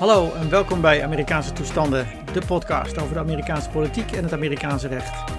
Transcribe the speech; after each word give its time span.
Hallo 0.00 0.32
en 0.32 0.50
welkom 0.50 0.80
bij 0.80 1.04
Amerikaanse 1.04 1.52
Toestanden, 1.52 2.06
de 2.32 2.42
podcast 2.46 2.98
over 2.98 3.14
de 3.14 3.20
Amerikaanse 3.20 3.70
politiek 3.70 4.12
en 4.12 4.22
het 4.22 4.32
Amerikaanse 4.32 4.88
recht. 4.88 5.30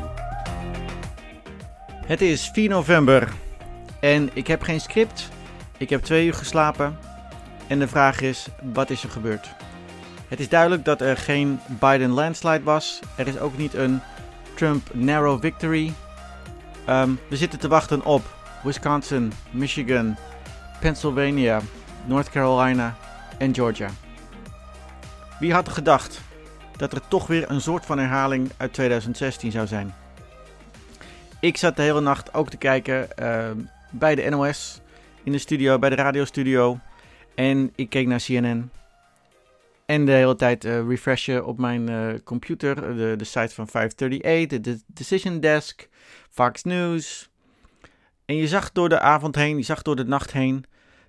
Het 2.05 2.21
is 2.21 2.49
4 2.53 2.69
november 2.69 3.29
en 3.99 4.29
ik 4.33 4.47
heb 4.47 4.61
geen 4.61 4.79
script. 4.79 5.29
Ik 5.77 5.89
heb 5.89 6.01
twee 6.01 6.25
uur 6.25 6.33
geslapen 6.33 6.97
en 7.67 7.79
de 7.79 7.87
vraag 7.87 8.21
is, 8.21 8.47
wat 8.73 8.89
is 8.89 9.03
er 9.03 9.09
gebeurd? 9.09 9.49
Het 10.27 10.39
is 10.39 10.49
duidelijk 10.49 10.85
dat 10.85 11.01
er 11.01 11.17
geen 11.17 11.59
Biden 11.79 12.11
landslide 12.11 12.63
was. 12.63 12.99
Er 13.15 13.27
is 13.27 13.39
ook 13.39 13.57
niet 13.57 13.73
een 13.73 13.99
Trump 14.55 14.89
narrow 14.93 15.41
victory. 15.41 15.93
Ehm, 16.85 17.09
we 17.27 17.37
zitten 17.37 17.59
te 17.59 17.67
wachten 17.67 18.05
op 18.05 18.21
Wisconsin, 18.63 19.31
Michigan, 19.51 20.15
Pennsylvania, 20.79 21.61
North 22.05 22.29
Carolina 22.29 22.95
en 23.37 23.53
Georgia. 23.55 23.89
Wie 25.41 25.53
had 25.53 25.69
gedacht 25.69 26.21
dat 26.77 26.93
er 26.93 27.07
toch 27.07 27.27
weer 27.27 27.51
een 27.51 27.61
soort 27.61 27.85
van 27.85 27.97
herhaling 27.97 28.51
uit 28.57 28.73
2016 28.73 29.51
zou 29.51 29.67
zijn? 29.67 29.93
Ik 31.39 31.57
zat 31.57 31.75
de 31.75 31.81
hele 31.81 32.01
nacht 32.01 32.33
ook 32.33 32.49
te 32.49 32.57
kijken 32.57 33.17
ehm, 33.17 33.57
bij 33.91 34.15
de 34.15 34.29
NOS, 34.29 34.81
in 35.23 35.31
de 35.31 35.37
studio, 35.37 35.79
bij 35.79 35.89
de 35.89 35.95
radiostudio. 35.95 36.79
En 37.35 37.71
ik 37.75 37.89
keek 37.89 38.07
naar 38.07 38.19
CNN. 38.19 38.71
En 39.85 40.05
de 40.05 40.11
hele 40.11 40.35
tijd 40.35 40.65
uh, 40.65 40.87
refreshen 40.87 41.45
op 41.45 41.57
mijn 41.57 41.89
uh, 41.89 42.13
computer. 42.23 42.95
De, 42.95 43.13
de 43.17 43.23
site 43.23 43.53
van 43.53 43.67
538, 43.67 44.47
de, 44.47 44.71
de 44.71 44.81
Decision 44.87 45.39
Desk, 45.39 45.87
Fox 46.29 46.63
News. 46.63 47.29
En 48.25 48.35
je 48.35 48.47
zag 48.47 48.71
door 48.71 48.89
de 48.89 48.99
avond 48.99 49.35
heen, 49.35 49.57
je 49.57 49.63
zag 49.63 49.81
door 49.81 49.95
de 49.95 50.05
nacht 50.05 50.31
heen, 50.31 50.65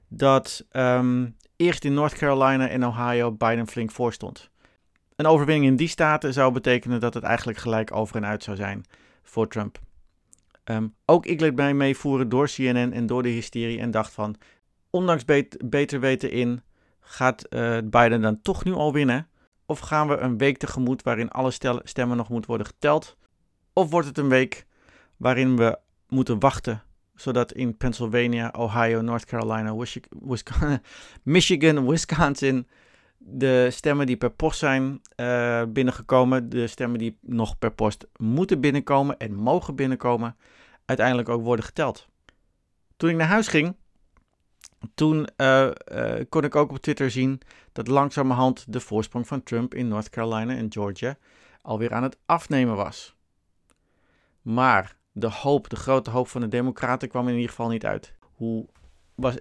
dat 0.09 0.65
um, 0.73 1.37
eerst 1.63 1.85
in 1.85 1.95
North 1.95 2.15
Carolina 2.15 2.69
en 2.69 2.87
Ohio 2.87 3.33
Biden 3.33 3.67
flink 3.67 3.91
voorstond. 3.91 4.51
Een 5.17 5.27
overwinning 5.27 5.67
in 5.67 5.77
die 5.77 5.89
staten 5.89 6.33
zou 6.33 6.53
betekenen 6.53 7.01
dat 7.01 7.15
het 7.15 7.23
eigenlijk 7.23 7.59
gelijk 7.59 7.97
over 7.97 8.17
en 8.17 8.27
uit 8.27 8.43
zou 8.43 8.57
zijn 8.57 8.85
voor 9.23 9.49
Trump. 9.49 9.79
Um, 10.65 10.95
ook 11.05 11.27
ik 11.27 11.41
liet 11.41 11.55
mij 11.55 11.75
meevoeren 11.75 12.29
door 12.29 12.47
CNN 12.47 12.93
en 12.93 13.07
door 13.07 13.23
de 13.23 13.29
hysterie 13.29 13.79
en 13.79 13.91
dacht 13.91 14.13
van, 14.13 14.37
ondanks 14.91 15.25
beter 15.65 16.01
weten 16.01 16.31
in, 16.31 16.63
gaat 17.01 17.47
uh, 17.51 17.79
Biden 17.85 18.21
dan 18.21 18.43
toch 18.43 18.65
nu 18.65 18.73
al 18.73 18.93
winnen? 18.93 19.29
Of 19.67 19.79
gaan 19.79 20.09
we 20.09 20.17
een 20.17 20.39
week 20.39 20.57
tegemoet 20.57 21.03
waarin 21.03 21.31
alle 21.31 21.51
stemmen 21.83 22.17
nog 22.17 22.29
moeten 22.29 22.51
worden 22.51 22.67
geteld? 22.67 23.17
Of 23.73 23.91
wordt 23.91 24.07
het 24.07 24.19
een 24.19 24.29
week 24.29 24.67
waarin 25.17 25.57
we 25.57 25.79
moeten 26.09 26.39
wachten 26.39 26.83
zodat 27.15 27.53
in 27.53 27.77
Pennsylvania, 27.77 28.53
Ohio, 28.59 29.01
North 29.01 29.25
Carolina, 29.25 29.75
Michigan, 31.23 31.89
Wisconsin 31.89 32.67
de 33.25 33.69
stemmen 33.71 34.07
die 34.07 34.17
per 34.17 34.31
post 34.31 34.59
zijn 34.59 35.01
uh, 35.17 35.63
binnengekomen, 35.69 36.49
de 36.49 36.67
stemmen 36.67 36.99
die 36.99 37.19
nog 37.21 37.59
per 37.59 37.73
post 37.73 38.07
moeten 38.17 38.61
binnenkomen 38.61 39.19
en 39.19 39.35
mogen 39.35 39.75
binnenkomen, 39.75 40.37
uiteindelijk 40.85 41.29
ook 41.29 41.43
worden 41.43 41.65
geteld. 41.65 42.09
Toen 42.97 43.11
ik 43.11 43.17
naar 43.17 43.27
huis 43.27 43.49
ging, 43.49 43.77
toen 44.95 45.29
uh, 45.37 45.71
uh, 45.93 46.15
kon 46.29 46.45
ik 46.45 46.57
ook 46.57 46.71
op 46.71 46.79
Twitter 46.79 47.11
zien 47.11 47.41
dat 47.73 47.89
langzamerhand 47.89 48.73
de 48.73 48.81
voorsprong 48.81 49.27
van 49.27 49.43
Trump 49.43 49.75
in 49.75 49.89
North 49.89 50.11
Carolina 50.11 50.57
en 50.57 50.73
Georgia 50.73 51.17
alweer 51.63 51.93
aan 51.93 52.03
het 52.03 52.19
afnemen 52.27 52.77
was. 52.77 53.17
Maar 54.43 54.97
de 55.13 55.31
hoop, 55.31 55.69
de 55.69 55.77
grote 55.77 56.11
hoop 56.11 56.29
van 56.29 56.41
de 56.41 56.49
Democraten 56.49 57.09
kwam 57.09 57.29
in 57.29 57.35
ieder 57.35 57.49
geval 57.49 57.69
niet 57.69 57.87
uit. 57.87 58.15
Hoe 58.33 58.69
was. 59.15 59.35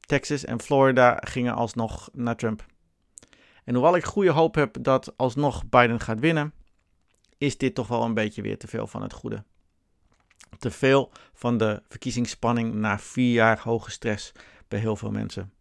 Texas 0.00 0.44
en 0.44 0.60
Florida 0.60 1.20
gingen 1.20 1.54
alsnog 1.54 2.08
naar 2.12 2.36
Trump. 2.36 2.66
En 3.64 3.74
hoewel 3.74 3.96
ik 3.96 4.04
goede 4.04 4.30
hoop 4.30 4.54
heb 4.54 4.76
dat 4.80 5.16
alsnog 5.16 5.68
Biden 5.68 6.00
gaat 6.00 6.20
winnen, 6.20 6.52
is 7.38 7.58
dit 7.58 7.74
toch 7.74 7.88
wel 7.88 8.02
een 8.02 8.14
beetje 8.14 8.42
weer 8.42 8.58
te 8.58 8.66
veel 8.66 8.86
van 8.86 9.02
het 9.02 9.12
goede. 9.12 9.44
Te 10.58 10.70
veel 10.70 11.12
van 11.32 11.58
de 11.58 11.82
verkiezingsspanning 11.88 12.74
na 12.74 12.98
vier 12.98 13.32
jaar 13.32 13.60
hoge 13.62 13.90
stress 13.90 14.32
bij 14.68 14.78
heel 14.78 14.96
veel 14.96 15.10
mensen. 15.10 15.52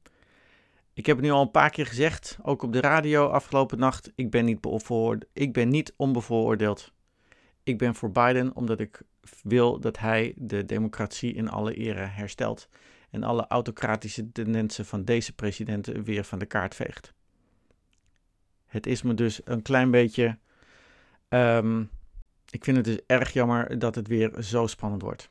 Ik 0.94 1.06
heb 1.06 1.16
het 1.16 1.26
nu 1.26 1.32
al 1.32 1.42
een 1.42 1.52
paar 1.52 1.70
keer 1.70 1.86
gezegd, 1.86 2.38
ook 2.42 2.62
op 2.62 2.74
de 2.74 2.82
radio 2.82 3.28
afgelopen 3.28 3.80
nacht. 3.80 4.12
Ik 4.16 4.32
ben 4.32 4.46
niet, 4.46 4.68
ik 5.34 5.54
ben 5.54 5.70
niet 5.70 5.94
onbevooroordeeld. 5.96 6.92
Ik 7.64 7.78
ben 7.78 7.96
voor 7.96 8.12
Biden 8.12 8.56
omdat 8.56 8.80
ik 8.80 9.02
wil 9.44 9.80
dat 9.80 9.98
hij 10.00 10.34
de 10.36 10.66
democratie 10.66 11.34
in 11.34 11.50
alle 11.50 11.74
ere 11.74 12.06
herstelt 12.06 12.68
en 13.10 13.24
alle 13.24 13.48
autocratische 13.48 14.32
tendensen 14.32 14.86
van 14.86 15.04
deze 15.04 15.34
presidenten 15.34 16.04
weer 16.04 16.24
van 16.24 16.40
de 16.40 16.46
kaart 16.46 16.76
veegt. 16.76 17.14
Het 18.66 18.88
is 18.88 19.02
me 19.02 19.14
dus 19.14 19.42
een 19.44 19.62
klein 19.62 19.92
beetje. 19.92 20.38
Um, 21.30 21.90
ik 22.50 22.64
vind 22.64 22.78
het 22.78 22.86
dus 22.86 23.00
erg 23.06 23.34
jammer 23.34 23.80
dat 23.80 23.96
het 23.96 24.08
weer 24.08 24.42
zo 24.42 24.68
spannend 24.68 25.02
wordt. 25.02 25.30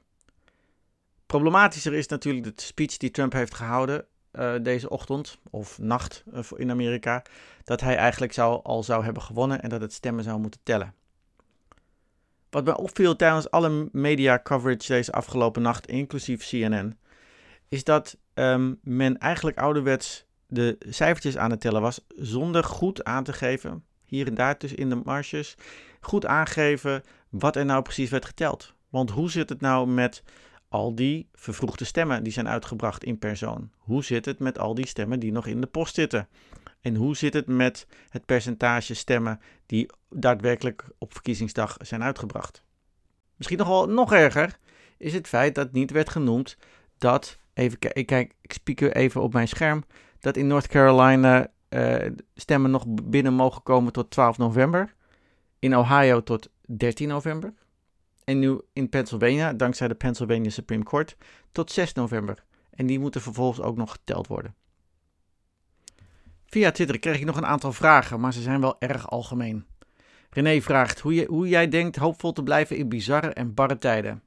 Problematischer 1.26 1.94
is 1.94 2.06
natuurlijk 2.06 2.44
de 2.44 2.62
speech 2.62 2.96
die 2.96 3.10
Trump 3.10 3.32
heeft 3.32 3.54
gehouden 3.54 4.06
uh, 4.32 4.54
deze 4.62 4.88
ochtend 4.88 5.38
of 5.50 5.78
nacht 5.78 6.24
uh, 6.34 6.40
in 6.56 6.70
Amerika. 6.70 7.22
Dat 7.64 7.80
hij 7.80 7.96
eigenlijk 7.96 8.32
zou, 8.32 8.62
al 8.62 8.82
zou 8.82 9.04
hebben 9.04 9.22
gewonnen 9.22 9.62
en 9.62 9.68
dat 9.68 9.80
het 9.80 9.92
stemmen 9.92 10.24
zou 10.24 10.40
moeten 10.40 10.60
tellen. 10.62 10.94
Wat 12.52 12.64
mij 12.64 12.76
opviel 12.76 13.16
tijdens 13.16 13.50
alle 13.50 13.88
media 13.92 14.40
coverage 14.42 14.92
deze 14.92 15.12
afgelopen 15.12 15.62
nacht, 15.62 15.86
inclusief 15.86 16.48
CNN, 16.48 16.98
is 17.68 17.84
dat 17.84 18.16
um, 18.34 18.78
men 18.82 19.18
eigenlijk 19.18 19.58
ouderwets 19.58 20.24
de 20.46 20.76
cijfertjes 20.88 21.36
aan 21.36 21.50
het 21.50 21.60
tellen 21.60 21.80
was 21.80 22.06
zonder 22.08 22.64
goed 22.64 23.04
aan 23.04 23.24
te 23.24 23.32
geven, 23.32 23.84
hier 24.04 24.26
en 24.26 24.34
daar 24.34 24.56
tussen 24.56 24.78
in 24.78 24.88
de 24.88 25.00
marges, 25.04 25.54
goed 26.00 26.26
aangeven 26.26 27.02
wat 27.28 27.56
er 27.56 27.64
nou 27.64 27.82
precies 27.82 28.10
werd 28.10 28.24
geteld. 28.24 28.74
Want 28.88 29.10
hoe 29.10 29.30
zit 29.30 29.48
het 29.48 29.60
nou 29.60 29.88
met 29.88 30.22
al 30.68 30.94
die 30.94 31.28
vervroegde 31.34 31.84
stemmen 31.84 32.22
die 32.22 32.32
zijn 32.32 32.48
uitgebracht 32.48 33.04
in 33.04 33.18
persoon? 33.18 33.70
Hoe 33.78 34.04
zit 34.04 34.24
het 34.24 34.38
met 34.38 34.58
al 34.58 34.74
die 34.74 34.86
stemmen 34.86 35.20
die 35.20 35.32
nog 35.32 35.46
in 35.46 35.60
de 35.60 35.66
post 35.66 35.94
zitten? 35.94 36.28
En 36.82 36.94
hoe 36.94 37.16
zit 37.16 37.34
het 37.34 37.46
met 37.46 37.86
het 38.08 38.26
percentage 38.26 38.94
stemmen 38.94 39.40
die 39.66 39.90
daadwerkelijk 40.10 40.84
op 40.98 41.12
verkiezingsdag 41.12 41.76
zijn 41.80 42.02
uitgebracht? 42.02 42.62
Misschien 43.36 43.58
nog 43.58 43.68
wel 43.68 43.88
nog 43.88 44.12
erger 44.12 44.58
is 44.96 45.12
het 45.12 45.28
feit 45.28 45.54
dat 45.54 45.72
niet 45.72 45.90
werd 45.90 46.08
genoemd 46.08 46.56
dat, 46.98 47.38
even 47.54 47.78
ik 47.92 48.06
kijk, 48.06 48.34
ik 48.40 48.52
spiek 48.52 48.80
even 48.80 49.22
op 49.22 49.32
mijn 49.32 49.48
scherm, 49.48 49.84
dat 50.20 50.36
in 50.36 50.46
North 50.46 50.66
Carolina 50.66 51.46
uh, 51.68 52.10
stemmen 52.34 52.70
nog 52.70 52.84
binnen 52.88 53.34
mogen 53.34 53.62
komen 53.62 53.92
tot 53.92 54.10
12 54.10 54.38
november, 54.38 54.94
in 55.58 55.76
Ohio 55.76 56.22
tot 56.22 56.48
13 56.66 57.08
november 57.08 57.54
en 58.24 58.38
nu 58.38 58.60
in 58.72 58.88
Pennsylvania, 58.88 59.52
dankzij 59.52 59.88
de 59.88 59.94
Pennsylvania 59.94 60.50
Supreme 60.50 60.84
Court, 60.84 61.16
tot 61.52 61.70
6 61.70 61.92
november. 61.92 62.44
En 62.70 62.86
die 62.86 62.98
moeten 62.98 63.20
vervolgens 63.20 63.60
ook 63.60 63.76
nog 63.76 63.92
geteld 63.92 64.26
worden. 64.26 64.54
Via 66.52 66.70
Twitter 66.70 66.98
kreeg 66.98 67.18
ik 67.18 67.24
nog 67.24 67.36
een 67.36 67.46
aantal 67.46 67.72
vragen, 67.72 68.20
maar 68.20 68.32
ze 68.32 68.42
zijn 68.42 68.60
wel 68.60 68.76
erg 68.78 69.10
algemeen. 69.10 69.66
René 70.30 70.60
vraagt 70.60 71.00
hoe, 71.00 71.14
je, 71.14 71.26
hoe 71.26 71.48
jij 71.48 71.68
denkt 71.68 71.96
hoopvol 71.96 72.32
te 72.32 72.42
blijven 72.42 72.76
in 72.76 72.88
bizarre 72.88 73.32
en 73.32 73.54
barre 73.54 73.78
tijden. 73.78 74.22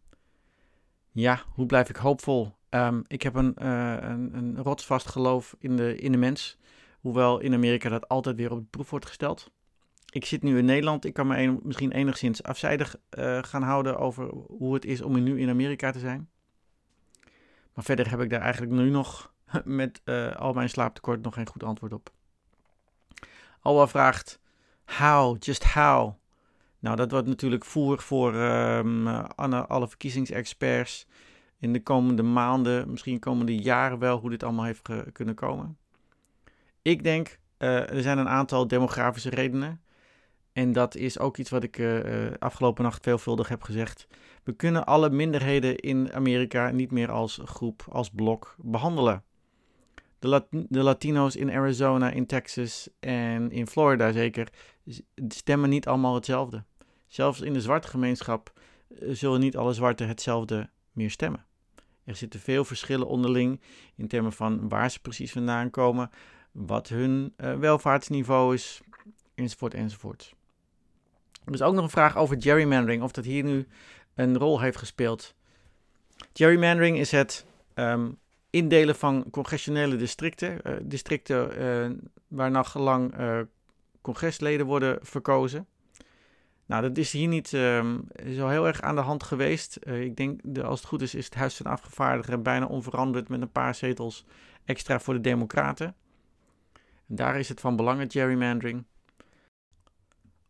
Ja, 1.12 1.42
hoe 1.50 1.66
blijf 1.66 1.90
ik 1.90 1.96
hoopvol? 1.96 2.56
Um, 2.70 3.04
ik 3.08 3.22
heb 3.22 3.36
een, 3.36 3.56
uh, 3.62 3.96
een, 4.00 4.34
een 4.34 4.58
rotsvast 4.58 5.08
geloof 5.08 5.56
in 5.60 5.76
de, 5.76 5.96
in 5.96 6.12
de 6.12 6.18
mens. 6.18 6.58
Hoewel 7.00 7.40
in 7.40 7.54
Amerika 7.54 7.90
dat 7.90 8.08
altijd 8.08 8.36
weer 8.36 8.52
op 8.52 8.60
de 8.60 8.68
proef 8.70 8.90
wordt 8.90 9.06
gesteld. 9.06 9.52
Ik 10.10 10.26
zit 10.26 10.44
nu 10.44 10.58
in 10.58 10.66
Nederland. 10.66 11.06
Ik 11.06 11.14
kan 11.14 11.28
me 11.28 11.60
misschien 11.64 11.92
enigszins 11.92 12.44
afzijdig 12.44 12.96
uh, 13.20 13.44
gaan 13.44 13.64
houden 13.64 13.98
over 13.98 14.28
hoe 14.48 14.74
het 14.74 14.86
is 14.86 15.02
om 15.02 15.24
nu 15.24 15.40
in 15.40 15.50
Amerika 15.50 15.92
te 15.92 16.00
zijn. 16.00 16.30
Maar 17.74 17.84
verder 17.84 18.10
heb 18.10 18.22
ik 18.22 18.30
daar 18.30 18.42
eigenlijk 18.42 18.72
nu 18.72 18.90
nog 18.90 19.34
met 19.82 20.02
uh, 20.06 20.36
al 20.36 20.54
mijn 20.54 20.70
slaaptekort 20.70 21.22
nog 21.22 21.34
geen 21.34 21.48
goed 21.48 21.64
antwoord 21.64 21.94
op. 21.94 22.10
Alwa 23.62 23.88
vraagt, 23.88 24.40
how, 24.86 25.36
just 25.44 25.64
how? 25.64 26.14
Nou, 26.80 26.96
dat 26.96 27.12
wordt 27.12 27.28
natuurlijk 27.28 27.66
voer 27.66 28.02
voor 28.02 28.34
um, 28.34 29.08
alle, 29.08 29.88
verkiezingsexperts 29.88 31.08
in 31.60 31.74
de 31.74 31.84
komende 31.84 32.24
maanden, 32.24 32.92
misschien 32.92 33.20
komende 33.20 33.56
jaren 33.56 34.00
wel, 34.00 34.20
hoe 34.20 34.30
dit 34.30 34.44
allemaal 34.44 34.66
heeft 34.66 34.90
kunnen 35.12 35.36
komen. 35.36 35.78
Ik 36.82 37.04
denk, 37.04 37.40
uh, 37.58 37.92
er 37.92 38.02
zijn 38.02 38.18
een 38.18 38.30
aantal 38.30 38.68
demografische 38.68 39.30
redenen. 39.30 39.82
En 40.54 40.72
dat 40.72 40.96
is 40.96 41.20
ook 41.20 41.38
iets 41.38 41.50
wat 41.50 41.64
ik 41.64 41.78
uh, 41.78 42.32
afgelopen 42.40 42.84
nacht 42.84 43.04
veelvuldig 43.04 43.48
heb 43.48 43.64
gezegd. 43.64 44.08
We 44.44 44.54
kunnen 44.54 44.86
alle 44.86 45.10
minderheden 45.10 45.76
in 45.76 46.14
Amerika 46.14 46.70
niet 46.70 46.92
meer 46.92 47.12
als 47.12 47.42
groep, 47.46 47.86
als 47.90 48.10
blok 48.10 48.56
behandelen. 48.58 49.24
De, 50.26 50.32
Lat 50.32 50.46
de 50.50 50.84
Latino's 50.84 51.36
in 51.36 51.52
Arizona, 51.52 52.10
in 52.10 52.26
Texas 52.26 52.90
en 53.00 53.52
in 53.52 53.68
Florida 53.68 54.12
zeker 54.12 54.48
stemmen 55.28 55.70
niet 55.70 55.88
allemaal 55.88 56.14
hetzelfde. 56.16 56.64
Zelfs 57.08 57.42
in 57.42 57.54
de 57.54 57.62
zwarte 57.62 57.88
gemeenschap 57.88 58.54
zullen 59.00 59.40
niet 59.40 59.58
alle 59.58 59.74
zwarten 59.74 60.08
hetzelfde 60.08 60.70
meer 60.92 61.12
stemmen. 61.12 61.46
Er 62.04 62.16
zitten 62.16 62.40
veel 62.40 62.66
verschillen 62.66 63.08
onderling 63.08 63.62
in 63.96 64.08
termen 64.08 64.34
van 64.34 64.70
waar 64.70 64.92
ze 64.92 65.00
precies 65.00 65.32
vandaan 65.32 65.70
komen, 65.70 66.10
wat 66.52 66.90
hun 66.90 67.34
welvaartsniveau 67.36 68.54
is, 68.54 68.82
enzovoort, 69.36 69.74
enzovoort. 69.74 70.36
Er 71.44 71.54
is 71.54 71.62
ook 71.62 71.74
nog 71.74 71.84
een 71.84 71.90
vraag 71.90 72.18
over 72.18 72.42
gerrymandering, 72.42 73.04
of 73.04 73.12
dat 73.12 73.26
hier 73.26 73.44
nu 73.44 73.68
een 74.16 74.38
rol 74.38 74.60
heeft 74.60 74.78
gespeeld. 74.78 75.36
Gerrymandering 76.34 76.98
is 76.98 77.12
het 77.12 77.46
ehm, 77.74 78.12
indelen 78.56 78.96
van 78.96 79.26
congressionele 79.32 79.96
districten, 79.96 80.60
uh, 80.64 80.74
districten 80.82 81.62
uh, 81.62 81.98
waar 82.28 82.52
nachtlang 82.52 83.20
uh, 83.20 83.40
congresleden 84.02 84.66
worden 84.66 85.00
verkozen. 85.02 85.68
Nou, 86.66 86.82
dat 86.82 86.98
is 86.98 87.12
hier 87.12 87.28
niet 87.28 87.48
zo 87.48 88.48
heel 88.48 88.68
erg 88.68 88.82
aan 88.82 88.96
de 88.96 89.02
hand 89.02 89.24
geweest. 89.24 89.80
ik 89.86 90.16
denk, 90.16 90.40
de, 90.44 90.64
als 90.64 90.80
het 90.80 90.88
goed 90.88 91.02
is, 91.02 91.16
is 91.16 91.26
het 91.26 91.36
Huis 91.36 91.56
van 91.56 91.66
Afgevaardigden 91.66 92.44
bijna 92.44 92.66
onveranderd 92.66 93.30
met 93.30 93.42
een 93.42 93.52
paar 93.52 93.76
zetels 93.76 94.26
extra 94.66 95.00
voor 95.00 95.14
de 95.14 95.22
Democraten. 95.22 95.96
En 97.08 97.16
daar 97.16 97.40
is 97.40 97.50
het 97.50 97.60
van 97.60 97.76
belang, 97.76 98.00
het 98.00 98.12
gerrymandering. 98.12 98.84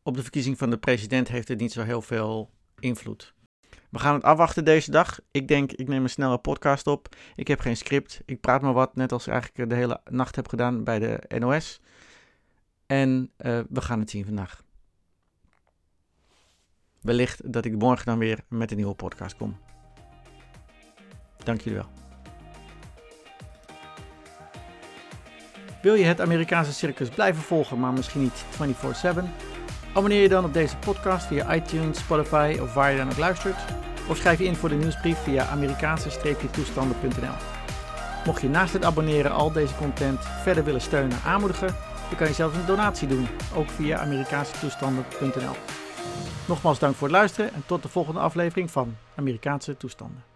Op 0.04 0.16
de 0.16 0.22
verkiezing 0.22 0.58
van 0.58 0.70
de 0.70 0.78
president 0.78 1.28
heeft 1.28 1.48
het 1.48 1.60
niet 1.60 1.72
zo 1.72 1.82
heel 1.82 2.02
veel 2.02 2.50
invloed. 2.80 3.35
We 3.90 4.00
gaan 4.00 4.14
het 4.14 4.24
afwachten 4.24 4.66
deze 4.66 4.92
dag. 4.92 5.20
Ik 5.32 5.48
denk, 5.48 5.72
ik 5.72 5.88
neem 5.88 6.04
een 6.04 6.10
snelle 6.10 6.38
podcast 6.38 6.88
op. 6.88 7.16
Ik 7.36 7.48
heb 7.48 7.60
geen 7.60 7.78
script. 7.78 8.22
Ik 8.26 8.42
praat 8.42 8.62
maar 8.62 8.74
wat, 8.74 8.96
net 8.96 9.12
als 9.12 9.28
ik 9.28 9.34
eigenlijk 9.34 9.70
de 9.70 9.76
hele 9.76 10.02
nacht 10.10 10.36
heb 10.36 10.48
gedaan 10.48 10.84
bij 10.84 11.00
de 11.00 11.20
NOS. 11.40 11.82
En 12.86 13.32
uh, 13.38 13.60
we 13.70 13.82
gaan 13.82 14.00
het 14.00 14.10
zien 14.10 14.26
vandaag. 14.26 14.64
Wellicht 17.02 17.54
dat 17.54 17.66
ik 17.66 17.78
morgen 17.78 18.06
dan 18.06 18.18
weer 18.18 18.40
met 18.48 18.72
een 18.72 18.78
nieuwe 18.78 18.96
podcast 18.96 19.36
kom. 19.36 19.58
Dank 21.44 21.62
jullie 21.62 21.80
wel. 21.80 21.90
Wil 25.82 25.94
je 25.94 26.06
het 26.06 26.22
Amerikaanse 26.22 26.74
circus 26.74 27.10
blijven 27.10 27.44
volgen, 27.44 27.80
maar 27.80 27.94
misschien 27.94 28.22
niet 28.22 28.46
24/7? 28.58 29.55
Abonneer 29.96 30.22
je 30.22 30.30
dan 30.30 30.46
op 30.46 30.54
deze 30.54 30.78
podcast 30.78 31.26
via 31.26 31.56
iTunes, 31.56 32.00
Spotify 32.00 32.58
of 32.62 32.74
waar 32.74 32.92
je 32.92 32.98
dan 32.98 33.10
ook 33.10 33.18
luistert. 33.18 33.56
Of 34.10 34.18
schrijf 34.18 34.40
je 34.40 34.46
in 34.46 34.56
voor 34.56 34.70
de 34.70 34.76
nieuwsbrief 34.76 35.18
via 35.18 35.46
Amerikaanse-toestanden.nl. 35.46 37.36
Mocht 38.26 38.42
je 38.42 38.50
naast 38.50 38.74
het 38.74 38.86
abonneren 38.86 39.32
al 39.32 39.52
deze 39.52 39.76
content 39.76 40.20
verder 40.42 40.64
willen 40.64 40.82
steunen 40.82 41.18
en 41.18 41.24
aanmoedigen, 41.24 41.76
dan 42.10 42.18
kan 42.18 42.28
je 42.28 42.34
zelfs 42.34 42.56
een 42.56 42.66
donatie 42.66 43.08
doen, 43.08 43.28
ook 43.56 43.70
via 43.70 44.00
Amerikaanse-toestanden.nl. 44.00 45.56
Nogmaals 46.48 46.80
dank 46.80 46.96
voor 46.96 47.08
het 47.08 47.18
luisteren 47.18 47.54
en 47.54 47.64
tot 47.66 47.82
de 47.82 47.90
volgende 47.90 48.20
aflevering 48.20 48.72
van 48.72 48.96
Amerikaanse 49.16 49.78
Toestanden. 49.78 50.35